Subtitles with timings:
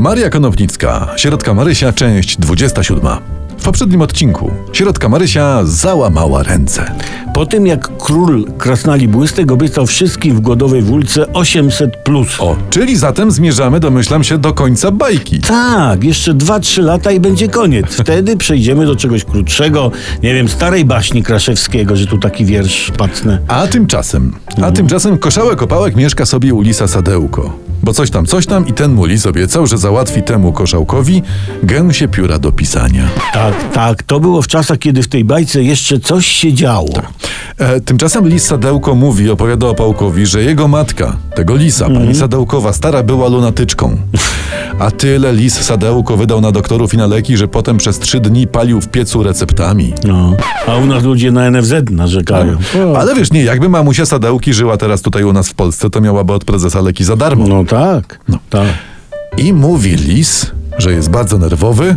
[0.00, 3.00] Maria Konopnicka, Sierotka Marysia, część 27.
[3.58, 6.92] W poprzednim odcinku Sierotka Marysia załamała ręce.
[7.40, 12.28] Po tym jak król Krasnali Błystek obiecał wszystkim w głodowej wólce 800 plus.
[12.38, 15.40] O, czyli zatem zmierzamy, domyślam się, do końca bajki.
[15.40, 17.86] Tak, jeszcze 2-3 lata i będzie koniec.
[18.02, 19.90] Wtedy przejdziemy do czegoś krótszego,
[20.22, 23.38] nie wiem, starej baśni Kraszewskiego, że tu taki wiersz pacnę.
[23.48, 24.32] A tymczasem,
[24.62, 27.52] a tymczasem koszałek opałek mieszka sobie u lisa Sadełko.
[27.82, 31.22] Bo coś tam, coś tam i ten mu lis obiecał, że załatwi temu koszałkowi
[31.62, 33.08] gęsie pióra do pisania.
[33.32, 37.02] Tak, tak, to było w czasach, kiedy w tej bajce jeszcze coś się działo.
[37.58, 43.02] E, tymczasem lis Sadełko mówi, opowiada opałkowi, że jego matka, tego lisa, pani Sadełkowa, stara
[43.02, 43.96] była lunatyczką.
[44.78, 48.46] A tyle lis Sadełko wydał na doktorów i na leki, że potem przez trzy dni
[48.46, 49.92] palił w piecu receptami.
[50.04, 52.56] No, a u nas ludzie na NFZ narzekają.
[52.92, 56.00] O, Ale wiesz, nie, jakby mamusia Sadełki żyła teraz tutaj u nas w Polsce, to
[56.00, 57.46] miałaby od prezesa leki za darmo.
[57.48, 58.38] No tak, no.
[58.50, 58.68] tak.
[59.36, 61.96] I mówi lis, że jest bardzo nerwowy,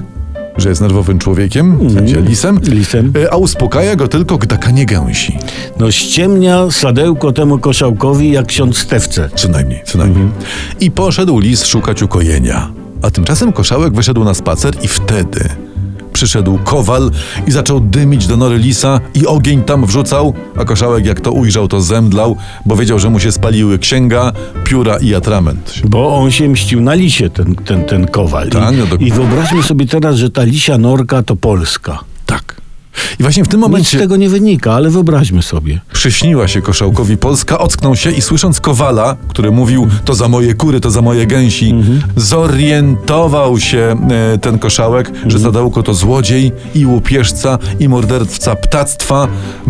[0.58, 3.14] że jest nerwowym człowiekiem, w sensie lisem, Lisem.
[3.24, 5.38] e, a uspokaja go tylko gdakanie gęsi.
[5.80, 9.30] No ściemnia sadełko temu koszałkowi jak ksiądz Stewce.
[9.36, 10.28] Co najmniej, co najmniej.
[10.80, 12.72] I poszedł lis szukać ukojenia.
[13.02, 15.50] A tymczasem koszałek wyszedł na spacer i wtedy
[16.14, 17.12] przyszedł kowal
[17.48, 21.68] i zaczął dymić do nory lisa i ogień tam wrzucał, a koszałek jak to ujrzał,
[21.68, 24.32] to zemdlał, bo wiedział, że mu się spaliły księga,
[24.64, 25.74] pióra i atrament.
[25.86, 28.50] Bo on się mścił na lisie, ten, ten, ten kowal.
[28.50, 32.00] Tak, no I, to- I wyobraźmy sobie teraz, że ta lisia norka to Polska.
[33.20, 35.82] I właśnie w tym Nic z momencie tego nie wynika, ale wyobraźmy sobie.
[35.94, 40.80] przyśniła się koszałkowi Polska, ocknął się i słysząc kowala, który mówił to za moje kury,
[40.80, 41.74] to za moje gęsi,
[42.16, 43.96] zorientował się
[44.34, 49.28] e, ten koszałek, że Sadełko to złodziej i łupieżca i morderca ptactwa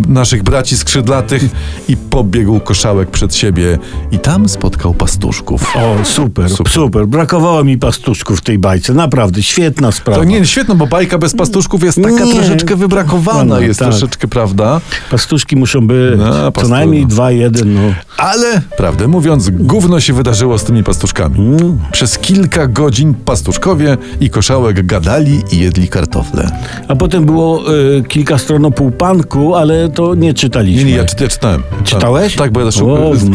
[0.08, 1.44] naszych braci skrzydlatych
[1.88, 3.78] i pobiegł koszałek przed siebie
[4.12, 5.76] i tam spotkał pastuszków.
[5.76, 6.74] O, super, Super.
[6.74, 8.94] super, Brakowało mi pastuszków w tej bajce.
[8.94, 10.20] Naprawdę, świetna sprawa.
[10.20, 12.34] To nie, świetno, bo bajka bez pastuszków jest taka Nie.
[12.34, 13.13] troszeczkę wybrakowana,
[13.46, 13.90] No, jest tak.
[13.90, 14.82] troszeczkę, prawda?
[15.12, 17.82] Pastuszki muszą być No, co pastu- najmniej dwa, jeden, no.
[18.18, 21.58] Ale, prawdę mówiąc, gówno się wydarzyło z tymi pastuszkami.
[21.92, 26.52] Przez kilka godzin pastuszkowie i koszałek gadali i jedli kartofle.
[26.88, 30.84] A potem było y, kilka stron o półpanku, ale to nie czytaliśmy.
[30.84, 31.64] Nie, nie, ja, czy- ja czytałem.
[31.84, 32.36] Czytałeś?
[32.36, 32.78] Tak, bo ja też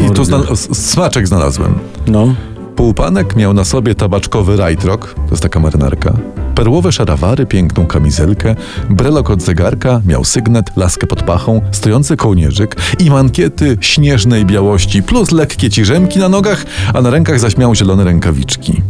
[0.07, 0.41] i tu zna,
[0.73, 1.75] smaczek znalazłem.
[2.07, 2.35] No.
[2.77, 6.13] Półpanek miał na sobie tabaczkowy rajtrok, to jest taka marynarka,
[6.59, 8.57] perłowe szarawary, piękną kamizelkę,
[8.91, 15.31] brelok od zegarka, miał sygnet, laskę pod pachą, stojący kołnierzyk i mankiety śnieżnej białości, plus
[15.33, 16.65] lekkie ciżemki na nogach,
[16.95, 18.83] a na rękach zaś miał zielone rękawiczki.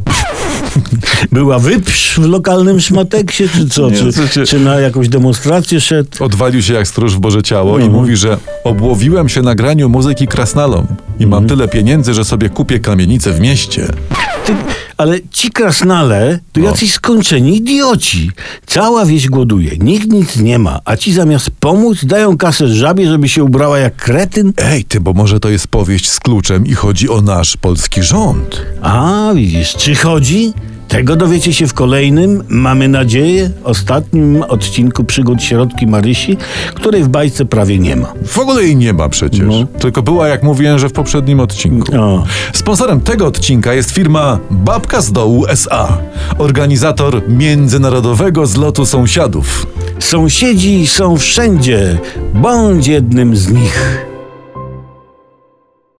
[1.32, 3.90] Była wypsz w lokalnym szmateksie, czy co?
[3.90, 3.96] Nie,
[4.32, 6.24] czy, czy na jakąś demonstrację szedł?
[6.24, 7.92] Odwalił się jak stróż w Boże Ciało i Mhm.
[7.92, 10.86] mówi, że obłowiłem się na graniu muzyki krasnalom
[11.20, 13.88] i mam tyle pieniędzy, że sobie kupię kamienicę w mieście.
[14.48, 14.54] Ty,
[14.96, 16.66] ale ci krasnale to No.
[16.66, 18.30] jacyś skończeni idioci.
[18.66, 23.28] Cała wieś głoduje, nikt nic nie ma, a ci zamiast pomóc dają kasę żabie, żeby
[23.28, 24.52] się ubrała jak kretyn.
[24.56, 28.62] Ej, ty, bo może to jest powieść z kluczem i chodzi o nasz polski rząd.
[28.82, 30.52] A, widzisz, czy chodzi?
[30.88, 36.36] Tego dowiecie się w kolejnym, mamy nadzieję, ostatnim odcinku przygód Sierotki Marysi,
[36.74, 38.12] której w bajce prawie nie ma.
[38.26, 39.40] W ogóle jej nie ma przecież.
[39.40, 39.66] No.
[39.78, 41.92] Tylko była, jak mówiłem, że w poprzednim odcinku.
[42.52, 45.98] Sponsorem tego odcinka jest firma Babka z Dołu SA,
[46.38, 49.66] organizator międzynarodowego zlotu sąsiadów.
[49.98, 51.98] Sąsiedzi są wszędzie,
[52.34, 54.07] bądź jednym z nich.